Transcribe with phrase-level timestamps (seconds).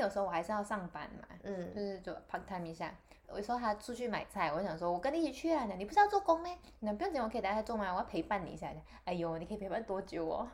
[0.00, 2.92] 有时候我还是要上班嘛，嗯，就是就 part time 一下。
[3.28, 6.58] 我说他出去买菜，我想说我跟你一起去啊，你不是要做工咩？
[6.80, 7.92] 那不用紧，我可以待在做吗？
[7.92, 8.72] 我要陪伴你一下。
[9.04, 10.48] 哎呦，你可以陪伴多久哦？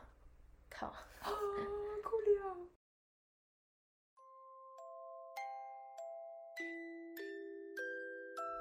[0.69, 1.31] 靠，哭
[2.19, 2.57] 了。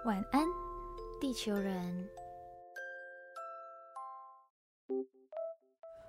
[0.06, 0.46] 晚安，
[1.20, 2.08] 地球人。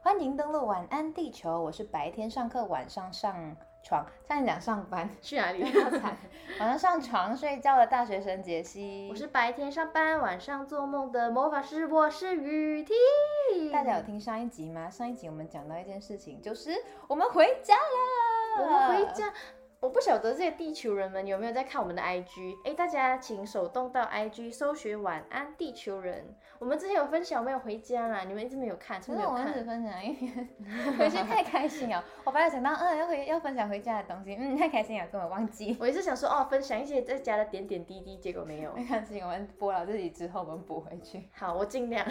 [0.02, 5.64] 欢迎登录晚安地球，我是白天上课，晚上上床，差点讲上班，去哪里？
[5.72, 6.18] 发财，
[6.60, 9.08] 晚上上床睡觉的大学生杰西。
[9.10, 13.72] 我是白天上班，晚上做梦的魔法师，我是雨婷。
[13.72, 14.90] 大家有听上一集吗？
[14.90, 16.72] 上一集我们讲到一件事情，就是
[17.08, 18.64] 我们回家了。
[18.64, 19.34] 我们回家。
[19.80, 22.58] 我不晓得这些地球人们有没有在看我们的 IG？
[22.66, 26.36] 哎，大家请手动到 IG 搜寻“晚安地球人”。
[26.58, 28.24] 我们之前有分享没有回家啦？
[28.28, 29.48] 你们一直没有看，是没有看。
[29.48, 32.04] 我分享，因为回去太开心了。
[32.24, 35.78] 我本来想到，嗯，要回要分享回家的东西，嗯，太开心了，根本忘记。
[35.80, 38.74] 我也是想说，哦，分享一些在家的点点滴滴，结果没有。
[38.74, 41.30] 没关系，我们播了这里之后，我们补回去。
[41.34, 42.04] 好，我尽量。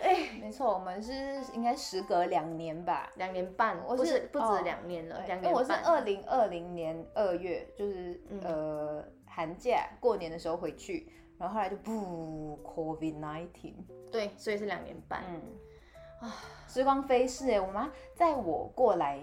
[0.00, 1.12] 哎，没错，我们是
[1.52, 5.52] 应该时隔两年吧，两年半，我是不止两年了，两年半。
[5.52, 13.74] 我是二零二零年二月，就是呃寒假过年的时候回去，然后后来就不 COVID nineteen，
[14.12, 15.24] 对，所以是两年半。
[15.28, 16.34] 嗯，啊，
[16.68, 19.20] 时光飞逝哎，我妈在我过来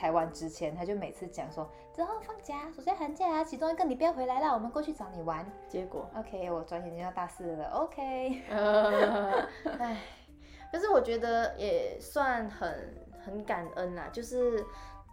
[0.00, 5.44] 台湾之前，他就每次讲说，之后放假，暑假寒假啊，其中一个你不要回来了，我们过去找你玩。
[5.68, 8.40] 结果，OK，我转眼间要大四了，OK。
[9.78, 9.98] 唉，
[10.72, 14.64] 可是我觉得也算很很感恩啦，就是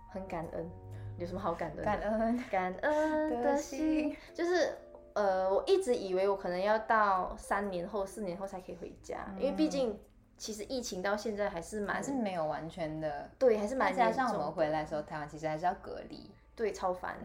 [0.10, 0.72] 很感恩。
[1.18, 1.84] 有什么好感恩？
[1.84, 4.74] 感恩感恩的心， 就是
[5.16, 10.00] 呃，我一直以为我可能要到三年后、四年后才可以回家，因为毕竟
[10.38, 17.16] 其实疫情到现在还是蛮还是没有完全的，对，还是蛮加上我们回来的时候，台湾其实还是要隔离，对，超烦。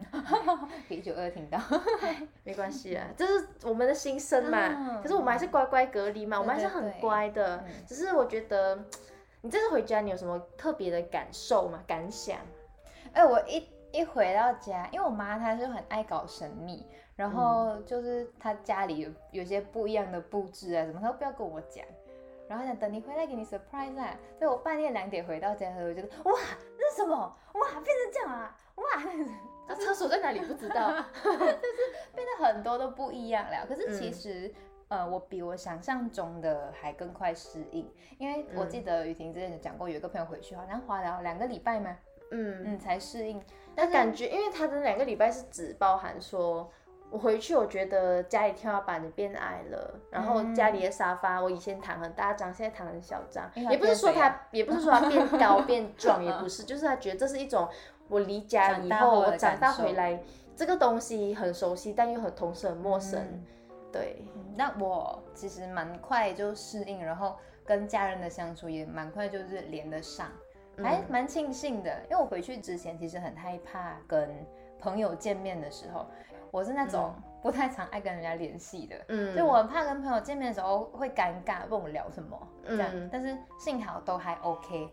[0.89, 1.59] 一九二听到，
[2.43, 4.99] 没关系啊，这是我们的心声嘛。
[5.01, 7.63] 可是我们还是乖乖隔离嘛，我们还是很乖的。
[7.87, 8.83] 只是我觉得，
[9.41, 11.83] 你这次回家，你有什么特别的感受吗？
[11.87, 12.37] 感想？
[13.13, 13.67] 哎，我一。
[13.95, 16.83] 一回到家，因为我妈她就很爱搞神秘，
[17.15, 21.85] 然后就是她家里有有些不一样的布置啊什么，她都不要跟我讲，
[22.53, 24.15] 然后想等你回来给你 surprise 啊。
[24.37, 26.39] 所以我半夜两点回到家的时候，我觉得哇，
[26.77, 27.15] 这是什么？
[27.55, 28.55] 哇，变成这样啊！
[28.75, 28.83] 哇，
[29.67, 30.91] 那厕所在哪里不知道，
[31.23, 31.37] 就是
[32.13, 33.65] 变得很多都不一样了。
[33.67, 34.53] 可是其实，
[34.89, 41.97] 呃，我比我想象中的还更快适应，因为我记得雨婷之前有讲过，有一个朋友回去好像花了两个礼拜嘛，
[42.31, 43.41] 嗯嗯，才适应。
[43.75, 46.71] 但感觉，因为他的两个礼拜是只包含说，
[47.13, 57.69] 我回去我觉得家里天花板变矮了，然后家里的沙发我以前躺很大张，现在躺很小张，也不是说它，也不是说他变 高变壮，也不是，就是他觉得这是一种
[58.07, 60.19] 我离家以后我长大回来，
[60.55, 63.21] 这个东西很熟悉，但又很同时很陌生。
[63.91, 64.25] 对，
[64.55, 70.31] 那我其实蛮快就适应，然后跟家人的相处也蛮快就是连得上。
[70.81, 74.27] 还蛮庆幸的，因为我回去之前其实很害怕跟
[74.79, 76.07] 朋友见面的时候，
[76.53, 84.87] 我是那种不太常爱跟人家联系的，嗯，就我很怕跟朋友见面的时候会尴尬，问我聊什么这样，但是幸好都还 OK，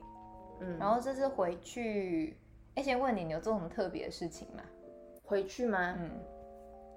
[0.60, 2.34] 嗯，然后这次回去，
[2.76, 4.62] 哎，先问你，你有做什么特别的事情吗？
[5.22, 5.94] 回去吗？
[5.98, 6.10] 嗯，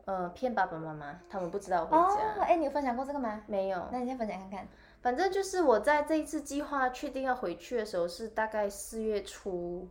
[0.06, 2.42] 呃，骗爸爸妈妈，他们不知道回家。
[2.44, 3.44] 哎，你有分享过这个吗？
[3.48, 4.66] 没有，那你先分享看看。
[5.02, 9.90] 反正就是我在这一次计划确定要回去的时候，是大概四月初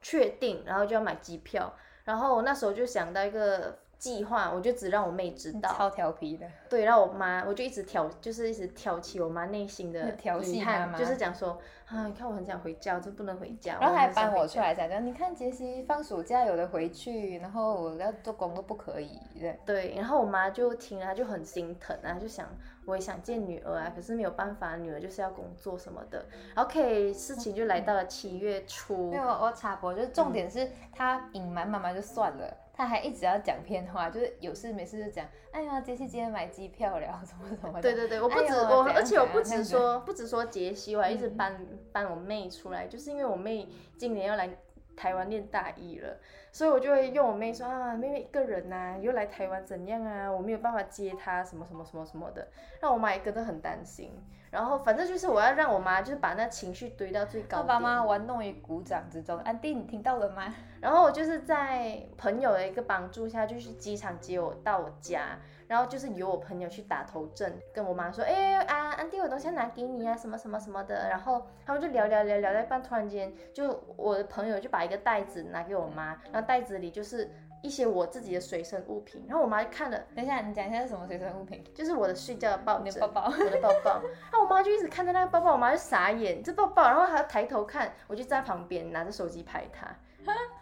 [0.00, 1.70] 确定，然后就要买机票，
[2.04, 3.83] 然后我那时候就想到一个。
[4.04, 6.46] 计划我就只让我妹知道，超调皮的。
[6.68, 13.78] 对，让我妈，我就一直挑，就是一直挑起我妈内心的遗憾，就是讲说啊，你看我很想回家，就不能回家。
[13.80, 19.18] 然后还搬我出来讲，讲你看杰西放暑假有的回去，然后我要做工都不可以。
[19.40, 19.58] 对。
[19.64, 22.46] 对，然后我妈就听了，就很心疼啊，就想
[22.84, 26.22] 我也想见女儿啊，可是没有办法，女儿就是要工作什么的。
[26.56, 29.10] OK，事情就来到了七月初。
[29.10, 32.54] 没有，我插播，就是重点是她隐瞒妈妈就算了。
[32.76, 37.80] 他还一直要讲骗话，就是有事没事就讲，哎呀，杰西今天买机票了，什么什么。
[37.80, 44.50] 对对对，我不止我，而且我不止说，不止说杰西，我还一直搬搬我妹出来，就是因为我妹今年要来
[44.96, 46.18] 台湾念大一了，
[46.50, 50.28] 所以我就会用我妹说啊，妹妹一个人呐，又来台湾怎样啊？
[50.28, 52.48] 我没有办法接她，什么什么什么什么的，
[52.80, 54.12] 让我妈也跟着很担心。
[54.54, 57.66] 然后反正就是我要让我妈就是把那情绪堆到最高点。
[57.66, 59.36] 爸妈玩弄于鼓掌之中。
[59.40, 60.54] 安迪，你听到了吗？
[60.80, 65.36] 然后我就是在朋友的一个帮助下，就去机场接我到我家，
[65.66, 71.08] 然后就是由我朋友去打头阵，跟我妈说，哎啊，安迪，我东西拿给你啊，什么什么什么的。
[71.08, 77.28] 然后他们就聊聊聊聊到一半，突然间就我的朋友就把一个袋子拿给我妈，然后袋子里就是
[77.64, 79.24] 一些我自己的随身物品。
[79.26, 81.64] 然后我妈就看了，等一下，你讲一下是什么随身物品？
[81.74, 84.02] 就是我的睡觉的抱枕，你的抱抱，我的抱抱。
[84.30, 89.88] 然后我妈就一直看着那个抱抱，我妈就傻眼，这抱抱，然后还要抬头看，我就在旁边拿着手机拍她。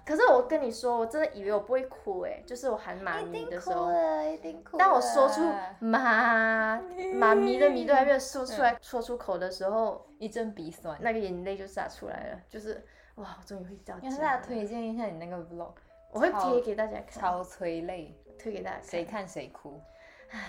[0.04, 3.88] 可是我跟你说，我真的以为我不会哭哎，就是我喊妈咪的时候，
[4.24, 5.40] 一定哭当我说出
[5.78, 6.80] 妈
[7.14, 12.84] 妈咪的咪都还没有说出来，说出口的时候，一阵鼻酸，那个眼泪就洒出来了，就是
[13.14, 14.08] 哇，我终于会到家。
[14.08, 15.74] 要大家推荐一下你那个 vlog，
[16.12, 19.80] 我会贴给大家看，超催泪，推给大家看，谁看谁哭。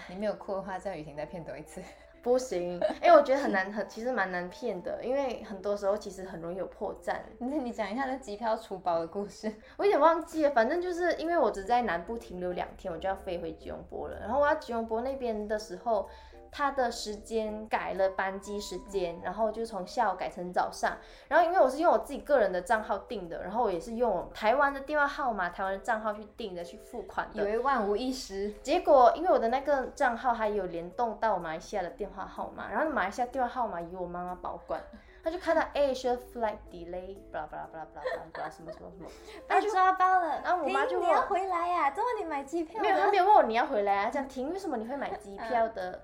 [0.07, 1.81] 你没有哭的话，叫雨婷再骗多一次。
[2.21, 7.18] 不行，因为我觉得很难，很其实蛮难骗的，因为很多时候其实很容易有破绽。
[7.38, 10.51] 那你讲一下那机票出包的故事，我有点忘记了。
[10.51, 14.19] 反正就是因为我只在南部停留两天，我就要飞回吉隆坡了。
[14.19, 16.09] 然后我要吉隆坡那边的时候。
[16.54, 20.98] 他的时间改了班机时间，然后就从下午改成早上。
[21.28, 28.52] 然后因为我是用我自己个人的账号订的，然后我也是用台湾的电话号码、台湾的账号去订的，去付款的，以为万无一失。
[28.62, 34.80] 结果因为我的那个账号还有联动到马来西亚的电话号码，然后马来西亚电话号码由我妈妈保管，
[35.24, 39.10] 他就看到 Asia flight delay，巴拉巴拉巴拉巴拉巴拉什么什么什么，
[39.48, 40.42] 他就抓包了。
[40.44, 41.90] 然后我妈就问你要回来呀？
[41.90, 42.80] 怎么你买机票？
[42.80, 46.00] 没有，他没有问我你要回来啊，讲停为什么你会买机 票的？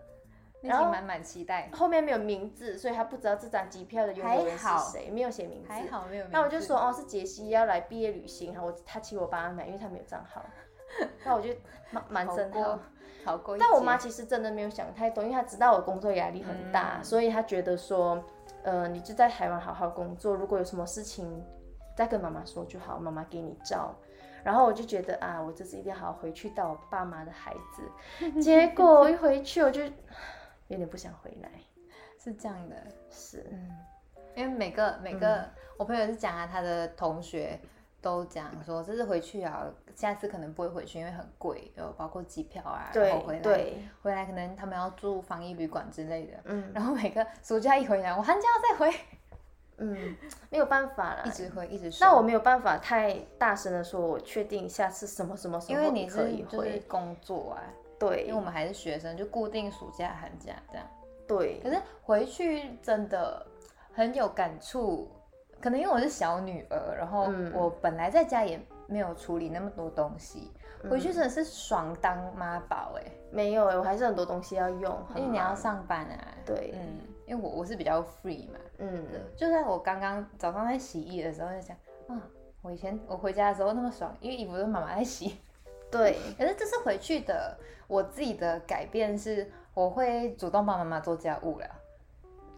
[0.62, 5.70] 然后满满期待，后面没有名字，所以他不知道这张机票的拥有人是谁，没有写名字。
[5.70, 6.26] 还好没有。
[6.32, 10.44] 那我就说哦，是杰西要来毕业旅行，我他请我帮他买，因为他没有账号。
[11.24, 11.50] 那我就
[11.92, 12.80] 蛮蛮震撼，
[13.24, 13.58] 好过。
[13.58, 18.22] 但我妈其实真的没有想太多，因为她知道我工作压力很大，所以她觉得说，
[18.64, 21.42] 呃，你就在台湾好好工作，如果有什么事情
[21.96, 23.96] 再跟妈妈说就好，妈妈给你照。
[24.44, 28.34] 然后我就觉得啊，我这次一定要好好回去当我爸妈的孩子。
[28.42, 29.82] 结果我一回去我就。
[30.70, 31.50] 有点不想回来，
[32.18, 32.76] 是这样的，
[33.10, 33.70] 是，嗯，
[34.36, 35.44] 因为每个每个
[35.78, 37.60] 我朋友是讲啊，他的同学
[38.02, 43.42] 都讲说，这次回去啊，下次可能不会回去，因为很贵，有包括机票啊，然后回来
[44.04, 49.00] 回来可能他们要住防疫旅馆之类的，嗯，然后每个暑假一回来，我寒假要再回，
[49.78, 50.16] 嗯，
[50.52, 57.64] 没有办法了，一直回一直，那我没有办法太大声的说，我确定下次什么什么时候可以回工作啊。
[58.00, 60.88] 对，因为我们还是学生，就固定暑假、寒假这样。
[61.28, 63.46] 对，可是回去真的
[63.94, 65.12] 很有感触，
[65.60, 70.52] 可能因为我是小女儿，然后我本来在家也没有处理那么多东西，
[70.90, 73.04] 回去真的是爽当妈宝哎。
[73.32, 76.18] 没有哎，我还是很多东西要用，因为你要上班啊。
[76.44, 79.06] 对，嗯，因为我我是比较 free 嘛，嗯，
[79.36, 82.20] 就在我刚刚早上在洗衣的时候就想，啊，
[82.64, 85.40] 我以前我回家的时候那么爽，因为衣服都是妈妈在洗。
[85.92, 87.58] 对， 可是这次回去的
[87.88, 91.66] 我自己的改变是，我会主动帮妈妈做家务了。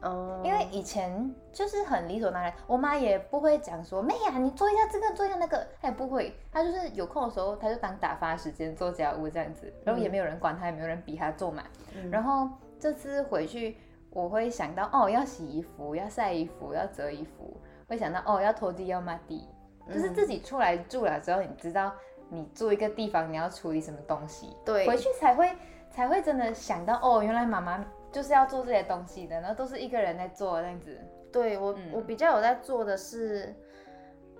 [0.01, 11.63] 哦，因为以前就是很理所当然，我妈也不会讲说，妹呀，你做一下这个，做一下那个，她也不会，她就是有空的时候，她就当打发时间做家务这样子，然后也没有人管她，也没有人逼她做嘛。
[12.09, 12.49] 然后
[12.79, 13.77] 这次回去，
[14.09, 17.55] 我会想到，哦，要洗衣服，要晒衣服，要折衣服，
[17.87, 19.47] 会想到，哦，要拖地，要抹地，
[19.87, 21.93] 就是自己出来住了之后，你知道。
[22.33, 24.55] 你住一个地方，你要处理什么东西？
[24.63, 25.51] 对，回去才会
[25.89, 30.97] 才会真的想到哦，原来妈妈就是要做这些东西的，然后都是一个人在做这样子。
[31.29, 33.53] 对我，我比较有在做的是，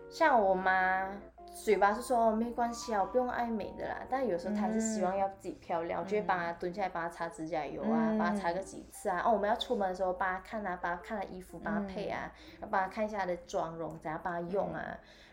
[0.10, 1.10] 像我妈
[1.54, 9.22] 嘴巴是说哦没关系啊，我不用爱美的啦，但有时候她还是希望要自己漂亮，我就会帮她蹲下来帮她擦指甲油啊，帮她擦个几次啊。
[9.26, 12.32] 哦，我们要出门的时候帮她看啊，帮她看了衣服帮她配啊，
[12.62, 14.82] 要帮她看一下她的妆容，怎样帮她用啊。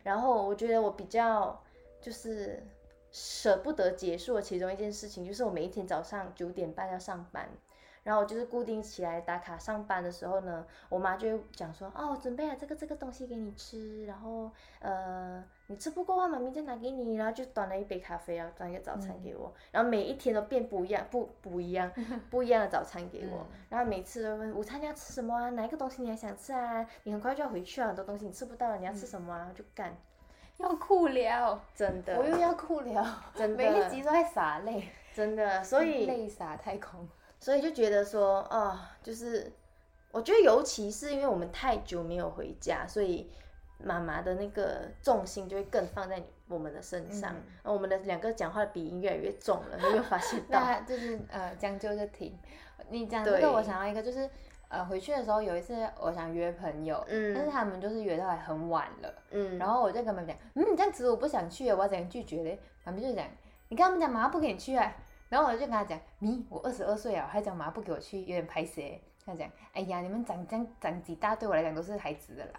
[0.03, 1.57] 然后我觉得我比较。
[2.01, 2.63] 就是
[3.11, 7.49] 舍不得结束的其中一件事情，就是我每一天早上九点半要上班，
[8.03, 14.51] 然后我就是固定起来打卡上班的时候呢，我妈就会讲说，哦，准备了这个这个东西给你吃，然后
[14.81, 21.91] 呃，你吃不够啊，妈咪再拿给你，然后就端了一杯咖啡啊，端一个早餐给我，然后每一天都变不一样，不不一样，
[22.31, 26.87] 不一样的早餐给我，然后每次都问午餐你要吃什么啊，哪一个东西你还想吃啊？
[27.05, 29.51] 你很快就要回去啊，很多东西你吃不到了，你要吃什么啊？
[29.55, 29.97] 就干。
[30.63, 39.53] 要哭了，真的，我又要哭了，真的，每一集都在洒泪，真的，所以泪洒太空，所以就觉得说，啊，就是，
[40.11, 43.31] 我觉得尤其是因为我们太久没有回家，所以
[43.79, 50.61] 妈妈的那个重心就会更放在我们的身上，我们的两个讲话的鼻音越来越重了，有没有发现到？
[50.83, 52.37] 就是呃，将就着听。
[52.91, 54.29] 你讲这个，我想到一个，就是
[54.69, 62.59] 呃，回去的时候有一次，我想约朋友，嗯，但是他们就是约到还很晚了，嗯，然后我就跟他们讲，嗯，这样子我不想去，我要怎样拒绝嘞？
[62.85, 63.27] 他们就讲，
[63.69, 64.95] 你跟他们讲，妈妈不给你去啊。
[65.29, 68.83] 然后我就跟他讲，咪我二十二岁啊，还讲妈妈不给我去，有点排斥。
[69.27, 72.53] 他讲，哎呀，你们长这样长几大，对我来讲都是孩子的来。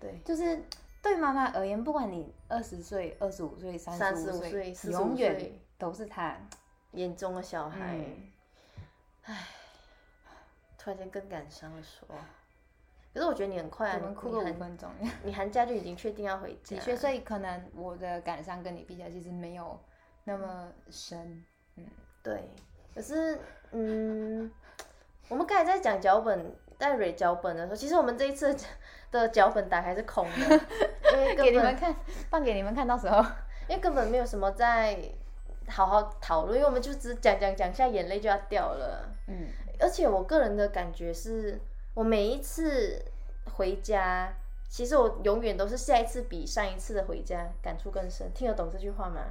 [0.00, 0.60] 对，就是
[1.02, 6.36] 对妈妈而言，不管你二十岁、二十五岁、三十五岁，永远都是他
[6.92, 7.98] 眼中的小孩。
[9.22, 9.46] 唉，
[10.82, 12.08] 突然间更感伤了，说。
[13.12, 14.88] 可是我觉得你很快啊，你哭个五分钟，
[15.24, 16.76] 你寒假就已经确定要回家。
[16.76, 19.78] 的确，所以可能我的感伤跟你比起来，其实没有
[20.24, 21.44] 那么深。
[21.76, 21.84] 嗯，
[22.22, 22.48] 对。
[22.94, 23.38] 可是，
[23.72, 24.50] 嗯，
[25.28, 28.56] 我们刚才在讲脚本，在蕊脚本的时候，其实我们这一次
[29.10, 30.60] 的脚本打开是空的，
[31.12, 31.94] 因为给你们看，
[32.30, 33.20] 放给你们看到时候，
[33.68, 34.96] 因为根本没有什么在
[35.68, 39.08] 好好讨论，因为我们就只讲讲讲下，眼泪就要掉了。
[39.26, 39.48] 嗯，
[39.80, 41.60] 而且我个人的感觉是，
[41.94, 43.02] 我每一次
[43.56, 44.32] 回家，
[44.68, 48.30] 其实我永远都是下一次比上一次的回家感触更深。
[48.34, 49.22] 听得懂这句话吗？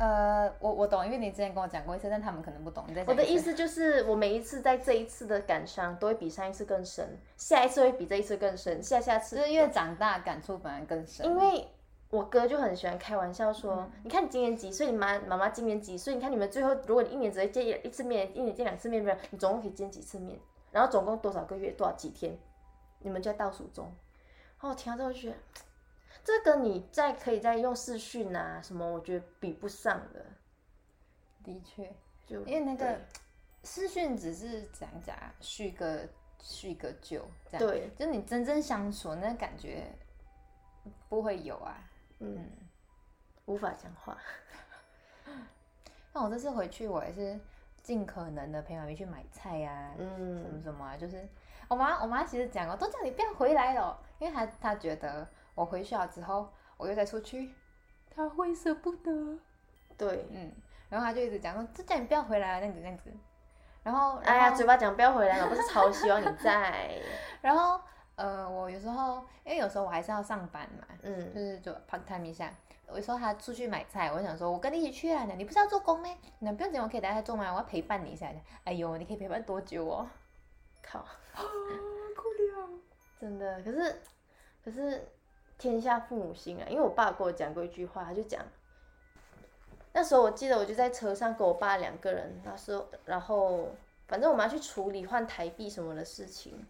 [0.00, 2.84] 呃，我我懂，因为你之前跟我讲过一次，但他们可能不懂。
[3.04, 11.26] 我的意思就是，我每一次在这一次的感伤都会比上一次更深，下一次会比这一次更深，下下次就是越长大感触反而更深。
[11.26, 11.66] 因为
[12.10, 16.14] 我哥就很喜欢开玩笑说，你看你今年几岁，你妈妈妈今年几岁？
[16.14, 20.38] 你看你们最后，如果你一年只会见一次面，一年见两次面，不是你总共可以见几次面？
[20.70, 22.38] 然后总共多少个月，多少几天？
[23.00, 23.84] 你们就在倒数中。
[23.84, 25.36] 然后我听到之后就觉得。
[26.24, 30.26] 这个你再可以再用视讯啊什么，我觉得比不上的。
[31.42, 31.90] 的确，
[32.26, 32.98] 就因为那个
[33.64, 36.06] 视讯只是讲讲叙个
[36.42, 39.90] 叙个旧，这样对，就你真正相处那感觉
[41.08, 41.87] 不会有啊，
[42.20, 42.50] 嗯，
[43.46, 44.16] 无法讲话。
[46.12, 47.38] 那我这次回去，我也是
[47.82, 51.28] 尽可能的陪妈咪去买菜呀，嗯，什么什么啊，就是
[51.68, 55.28] 我妈我妈其实讲过，都叫你不要回来了，因为她她觉得。
[55.54, 57.52] 我回去了之后，我又再出去，
[58.14, 59.36] 她会舍不得。
[59.96, 60.52] 对，嗯，
[60.88, 63.12] 然后她就一直讲说：“就叫你不要回来，这样子，这样子。”
[63.82, 67.02] 然后，哎呀，嘴巴讲不要回来了，不是超希望你在。
[67.42, 67.80] 然后，
[68.70, 72.52] 有时候，因为有时候我还是要上班嘛，嗯，就是就 part time 一下。
[72.86, 76.08] 我说他出去买菜，我想说，我跟你一起去啊，你不是要做工吗？
[76.38, 77.50] 那不用紧，我可以待在做吗？
[77.52, 78.30] 我要陪伴你一下。
[78.64, 80.06] 哎呦，你可以陪伴多久哦？
[80.82, 82.68] 靠，哭了，
[83.20, 83.62] 真的。
[83.62, 84.02] 可是，
[84.64, 85.08] 可是。
[85.58, 86.66] 天下父母心啊！
[86.68, 88.40] 因为我爸跟我讲过一句话，他就讲，
[89.92, 93.68] 那时候我记得我就在车上跟我爸两个人，那时候然后
[94.06, 96.64] 反正我们要去处理换台币什么的事情，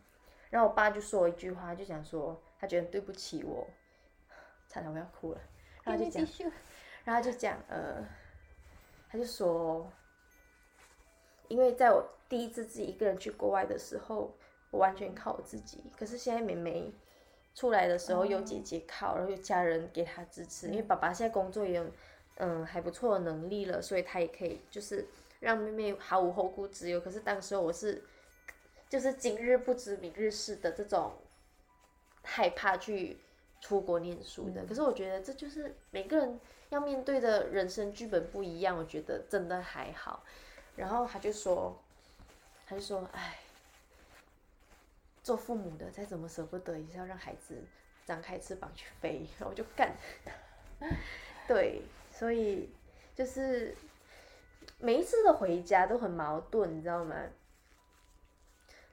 [0.50, 3.67] 然后我爸就说一句话，就讲说他觉得对不起我，
[4.69, 5.40] 差点我要哭了，
[5.85, 6.26] 然后就讲，
[7.05, 8.05] 然后就讲呃，
[9.09, 9.90] 他就说，
[11.49, 14.35] 因为在我第一次自己一个人去国外的时候，
[14.71, 16.93] 我完全靠我自己，可是现在妹妹。
[17.55, 21.85] 出来的时候有姐姐靠，然后有家人给她支持，因为爸爸现在工作也有
[22.37, 25.05] 嗯还不错的能力了，所以他也可以就是
[25.40, 27.00] 让妹妹毫无后顾之忧。
[27.00, 28.00] 可是当时我是
[28.88, 31.12] 就是今日不知明日事的这种
[32.23, 33.18] 害怕去
[33.61, 34.64] 出国念书的。
[34.64, 36.40] 可是我觉得这就是每个人
[36.71, 40.25] 要面对的人生剧本不一样，我觉得真的还好。
[40.76, 41.76] 然后他就说，
[42.66, 43.38] 他就说，哎。
[45.21, 47.54] 做父母的再怎么舍不得，也是要让孩子
[48.07, 49.26] 张开翅膀去飞。
[49.38, 49.95] 然后我就干，
[51.47, 52.71] 对，所以
[53.14, 53.76] 就是
[54.78, 57.14] 每一次的回家都很矛盾，你知道吗？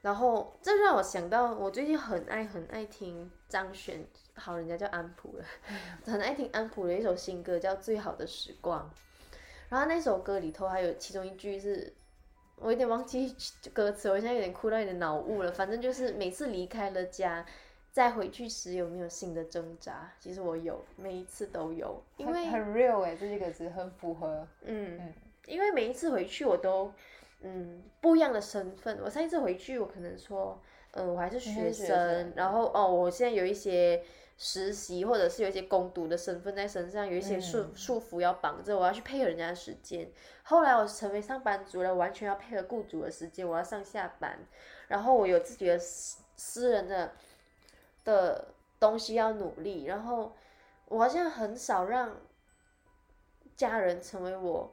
[0.06, 5.44] 然后这让我想到，我最近很爱很爱听张悬，好人家叫安普了，
[6.06, 8.88] 很爱听安普的一首新歌叫《最好的时光》。
[9.68, 11.92] 然后那首歌里头还有其中一句是。
[12.58, 13.34] 我有点忘记
[13.74, 15.50] 歌词，我现在有点哭到有点脑雾了。
[15.52, 17.44] 反正就是每次离开了家，
[17.90, 20.10] 再回去时有没有新的挣扎？
[20.20, 22.00] 其实我有，每一次都有。
[22.16, 24.46] 因为很 real 哎，这几个字很符合。
[24.62, 25.14] 嗯嗯，
[25.46, 26.90] 因为每一次回去我都
[27.40, 28.98] 嗯不一样的身份。
[29.02, 30.60] 我上一次回去，我可能说
[30.92, 34.04] 嗯我还是学生，然后哦我现在有一些。
[34.38, 40.12] 实习或者是有一些攻读的身份在身上，有一些束束缚要绑着，我要去配合人家的时间。
[40.42, 44.38] 后来我成为上班族了，完全要配合雇主的时间，我要上下班，
[44.88, 47.12] 然后我有自己的私私人的
[48.04, 50.36] 的东西要努力，然后
[50.88, 52.14] 我好像很少让
[53.56, 54.70] 家人成为我，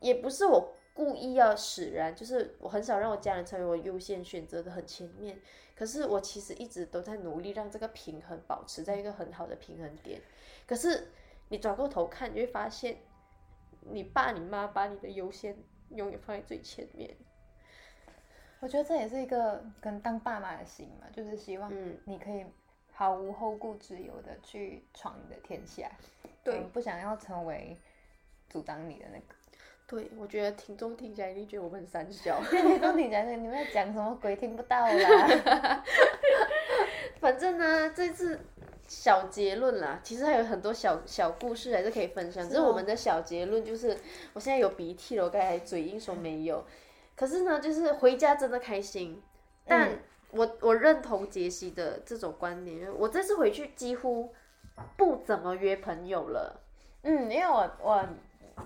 [0.00, 5.38] 也不是我故意要使然，就是我很少让我家人成为我优先选择的很前面。
[5.76, 10.20] 可是我其实一直都在努力让这个平衡保持在一个很好的平衡点。
[10.66, 11.12] 可是
[11.50, 12.98] 你转过头看，你会发现，
[13.82, 15.56] 你爸你妈把你的优先
[15.90, 17.16] 永远放在最前面。
[18.58, 22.44] 我觉得这也是一个跟当爸妈的心嘛，就是希望嗯你可以
[22.90, 25.88] 毫无后顾之忧的去闯你的天下，
[26.42, 27.78] 对嗯不想要成为
[28.48, 29.37] 阻挡你的那个。
[29.88, 32.38] 对，我觉得听众听起来一定觉得我们很三小。
[32.50, 34.36] 听众听起来你们在讲什么鬼？
[34.36, 35.82] 听不到啦。
[37.18, 38.38] 反正呢，这次
[38.86, 42.46] 小结论啦，其实还有很多小小故事还是可以分享。
[42.46, 43.96] 只是哦我们的小结论就是，
[44.34, 46.62] 我现在有鼻涕了，我刚才嘴硬说没有。
[47.16, 49.22] 可是呢，就是回家真的开心，
[49.64, 49.98] 但嗯
[50.32, 54.34] 我我认同杰西的这种观点，我这次回去几乎
[54.98, 56.60] 不怎么约朋友了。
[57.04, 58.06] 嗯，因为我我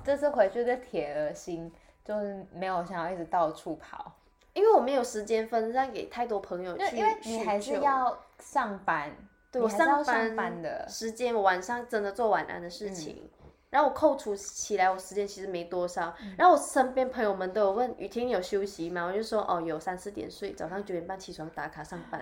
[0.05, 1.71] 这次回去的铁了心，
[2.05, 4.13] 就是没有想要一直到处跑，
[4.53, 9.11] 因为我没有时间分散给太多朋友去因为你还是要上班，
[9.51, 10.05] 对我上
[10.37, 10.87] 班的。
[10.89, 13.31] 时间，我晚上真的做晚安的事情。
[13.71, 16.15] 然后我扣除起来，我时间其实没多少。
[16.37, 19.07] 然后我身边朋友们都有问雨婷你有休息吗？
[19.07, 22.21] 我就说哦有三四点睡，早上九点半起床打卡上班。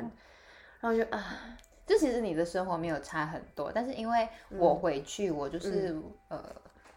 [0.79, 6.41] 然后就啊，就其实你的生活没有差很多，但是因为我回去，我就是、呃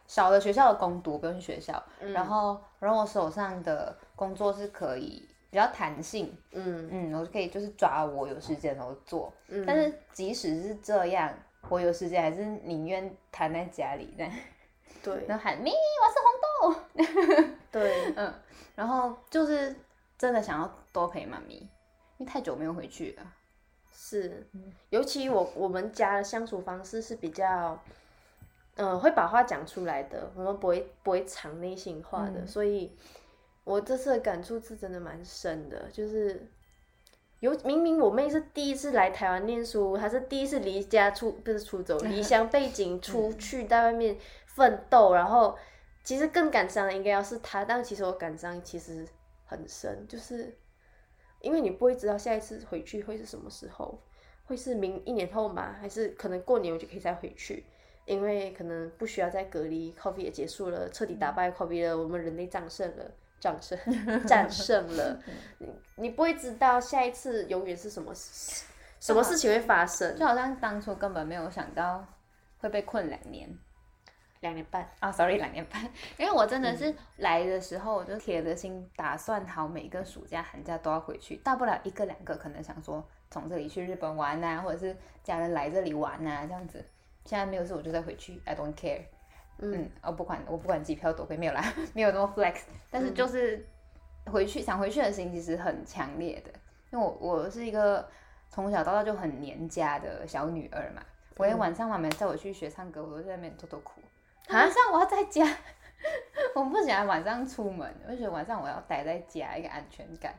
[0.07, 1.81] 少了学校的攻读，不用去学校，
[2.13, 6.89] 然后然后我手上的工作是可以比较弹性，嗯。
[6.91, 11.33] 嗯，我就可以就是抓我有时间的时候做，嗯，但是即使是这样，
[11.69, 14.31] 我有时间还是宁愿瘫在家里，这样
[15.01, 15.25] 对。
[15.27, 18.33] 然后喊咪，我是红豆， 对， 嗯，
[18.75, 19.75] 然后就是
[20.17, 21.55] 真的想要多陪妈咪，
[22.17, 23.23] 因为太久没有回去了。
[23.95, 24.45] 是，
[24.89, 27.79] 尤其我我们家的相处方式是比较，
[28.75, 32.95] 嗯、会把话讲出来的，我们不会不会藏内心话的，所以
[33.63, 36.47] 我这次的感触是真的蛮深的，就是。
[37.39, 45.53] 有明明我妹是第一次来台湾念书，她是第一次离家出不是出走，离乡背景 出去在外面奋斗，然后
[46.05, 49.05] 其实更感伤的应该要是她，但其实我感伤其实
[49.43, 50.57] 很深，就是
[51.41, 54.01] 因为你不会知道下一次回去会是什么时候，
[54.45, 55.75] 会是明一年后吗？
[55.81, 57.65] 还是可能过年我就可以再回去？
[58.05, 63.77] 因为可能不需要再隔离，COVID 也结束了，彻底打败 COVID 了，我们人类战胜了，战胜
[64.27, 65.19] 战胜了。
[65.59, 68.65] 你你不会知道下一次永远是什么事，
[68.99, 70.17] 什么事情会发生？
[70.17, 72.05] 就好像当初根本没有想到
[72.59, 73.49] 会被困两年
[74.41, 75.81] 两年半，啊、s o r r y 两年半，
[76.19, 86.83] 因为我真的是来的时候我就铁了心打算好每个暑假寒假都要回去，大不了一个两个可能想说从这里去日本玩呐、或者是家人来这里玩呐、这样子。
[87.25, 89.01] 现在没有事我就再回去，I don't care。
[89.59, 93.63] 嗯，我不管我不管机票多贵，没有啦， 没有那么 flex，但是就是
[94.25, 96.51] 回去想回去的心其实很强烈的，
[96.91, 98.05] 因为我我是一个
[98.49, 101.03] 从小到大就很黏家的小女儿嘛，
[101.37, 104.01] 我连晚上妈妈载我去学唱歌，我都在那边偷偷哭。
[104.49, 105.45] 晚上我要在家，
[106.55, 110.33] 我不喜欢晚上出门，我就觉得晚上我要待在家，一个安全感。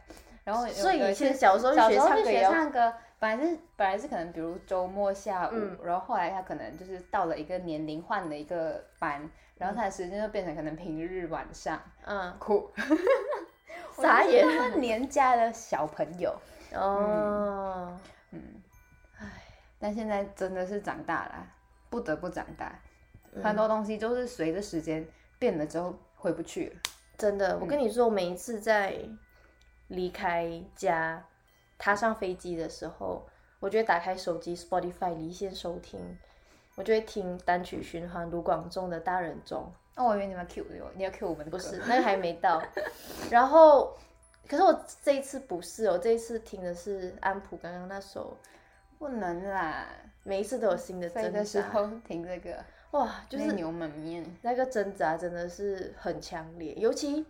[0.44, 9.26] 然后所以以前小时候小学时候去学唱歌本来是本来是可能比如周末下午，嗯然后后来他可能就是到了一个年龄换了一个班，
[9.56, 12.70] 然后他的时间就变成可能平日晚上嗯，哭，
[14.02, 16.34] 傻眼我就是那么黏家的小朋友。
[16.74, 17.96] 哦
[18.32, 18.42] 嗯，
[19.78, 21.46] 但现在真的是长大了，
[21.88, 22.78] 不得不长大，
[23.32, 25.06] 嗯很多东西都是随着时间
[25.38, 26.76] 变了之后回不去了。
[27.16, 28.98] 真的，我跟你说，我每一次在
[29.88, 31.24] 离开家、
[31.78, 33.26] 踏上飞机的时候，
[33.60, 36.18] 我就会打开手机 Spotify 离线收听，
[36.76, 42.60] 我就会听单曲循环卢广仲的《大人中哦，我以为你们 Q 我，你要 Q 我们的不是那个还没到。
[43.30, 43.96] 然后，
[44.48, 48.36] 可是我这一次不是哦，这一次听的是安普刚刚那首，
[48.98, 49.86] 不能啦，
[50.24, 51.38] 每一次都有新的飞挣扎。
[51.38, 54.24] 的时候听这个，哇，就是牛门面。
[54.42, 57.24] 那个挣扎真的是很强烈，尤其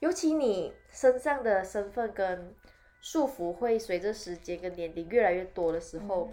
[0.00, 2.54] 尤其你身上的身份跟
[3.00, 6.30] 束缚会随着时间跟年龄越来越多的时候，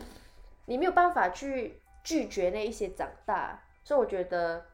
[0.65, 4.65] 你没有办法去拒绝那一些长大，所以我觉得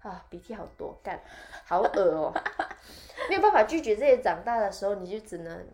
[0.00, 1.20] 啊鼻涕好多，干
[1.64, 2.32] 好恶哦、
[3.30, 5.66] 没有办法拒绝这些长大的时候，你就只能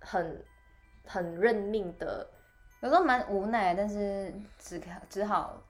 [0.00, 0.44] 很
[1.06, 2.28] 很认命的。
[2.80, 5.62] 有时候蛮无奈，但是只可只好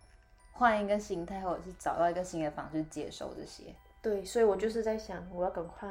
[0.52, 5.88] 换一个心态，或者是找到一个新的方式接受这些，对，所以我就是在想，我要赶快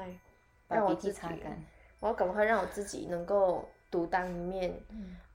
[0.67, 1.63] 把鼻涕让我自己擦干。
[2.01, 4.77] 我要赶快让我自己能够独当一面。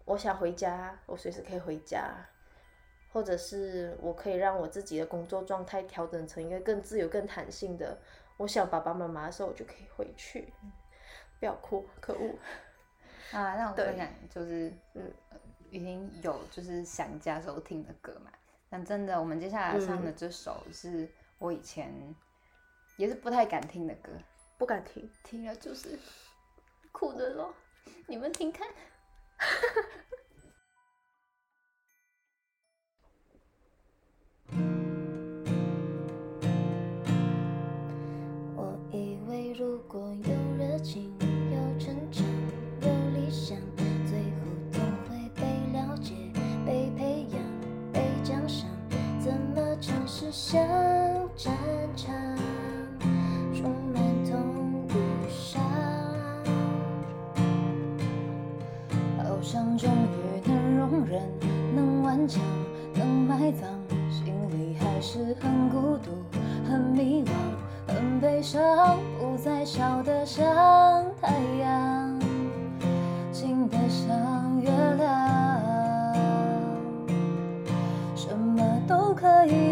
[0.04, 2.14] 我想回家，我随时可以回家，
[3.12, 7.98] 或者是我可以让我自己的工作状态调整成一个更自由、更弹性的。
[8.36, 10.52] 我想爸爸妈妈的时候，我就可以回去。
[11.40, 12.34] 不要哭，可恶！
[13.32, 18.30] 啊，那我对分享就是，嗯嗯，已经有就是想家时候听的歌嘛。
[18.68, 21.08] 但真的，我们接下来唱的这首是
[21.38, 21.92] 我以前
[22.96, 24.10] 也是不太敢听的歌，
[24.56, 25.10] 不敢听。
[25.22, 25.98] 听了就是
[26.92, 27.54] 哭的咯，
[28.06, 28.66] 你们听看。
[38.56, 42.24] 我以为如果有热情、有成长、
[42.80, 43.58] 有理想，
[44.06, 44.40] 最后
[44.72, 46.14] 都会被了解、
[46.64, 47.38] 被培养、
[47.92, 48.66] 被奖赏。
[49.20, 50.56] 怎么尝试像
[51.36, 51.54] 战
[51.96, 52.35] 场，
[59.76, 61.20] 终于能容忍，
[61.74, 62.42] 能顽强，
[62.94, 63.68] 能埋葬，
[64.10, 66.10] 心里还是很孤独，
[66.66, 71.28] 很迷惘，很悲伤，不再笑得像太
[71.60, 72.18] 阳，
[73.30, 75.60] 静得像月亮，
[78.14, 79.65] 什么都可以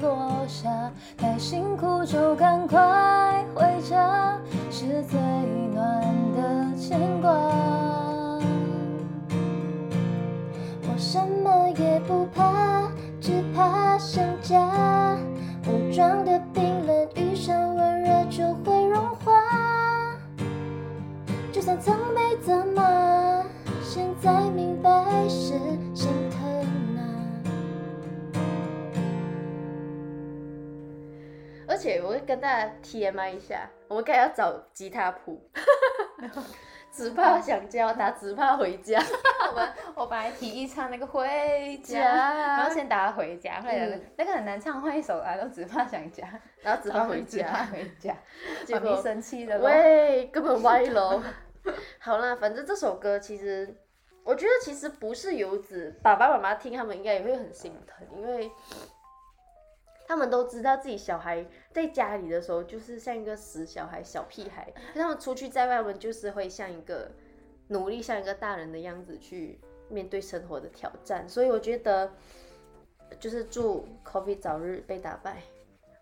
[0.00, 0.70] 落下。
[1.16, 4.38] 太辛苦就赶快回家，
[4.70, 5.20] 是最
[5.74, 6.02] 暖
[6.34, 7.30] 的牵挂。
[10.82, 15.16] 我什么也不怕，只怕想家。
[15.66, 19.32] 武装的冰冷遇上温热就会融化。
[21.52, 23.44] 就算曾被责骂，
[23.82, 24.90] 现在明白
[25.28, 25.54] 是
[31.80, 35.40] 且我会跟大家 TMI 一下，我们该要找吉他谱，
[36.92, 39.02] 只怕想家，打只怕回家。
[39.48, 44.02] 我们 我本来提议唱那个回家，然后先打他回家，后来嗯。
[44.16, 46.28] 那个很难唱，换一首啊，都只怕想家，
[46.60, 48.14] 然后只怕回只怕家，回家，
[48.66, 49.58] 结果生气了。
[49.60, 51.22] 喂，根本歪楼。
[51.98, 53.74] 好啦，反正这首歌其实，
[54.24, 58.50] 我觉得其实不是游子，爸爸妈妈听他们应该也会很心疼，因为
[60.10, 67.08] 他们都知道自己小孩在家里的时候就是像一个死小孩、小屁孩，他们出去在外面就是会像一个
[67.68, 72.10] 努力像一个大人的样子去面对生活的挑战，所以我觉得
[73.20, 75.40] 就是祝 Coffee 早日被打败。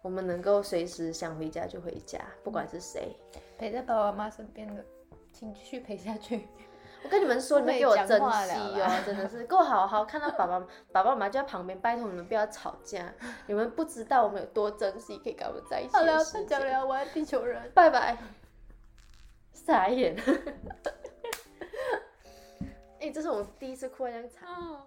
[0.01, 3.15] 我们能够随时想回家就回家，不管是谁。
[3.59, 4.83] 陪在爸爸妈妈身边的，
[5.35, 6.49] 请继续陪下去。
[7.05, 10.59] 我跟你们说，你们给我珍惜哦，真的是给我好好看到爸爸
[10.93, 13.13] 爸爸妈妈就在旁边，拜托你们不要吵架，
[13.47, 16.43] 你们不知道我们有多珍惜可以跟我们在一起好了，的时间。
[16.43, 17.71] 不讲了，我爱地球人。
[17.75, 18.17] 拜拜。
[19.53, 20.17] 傻眼。
[23.01, 24.49] 哎、这是我第一次哭得这样惨。
[24.49, 24.83] 哦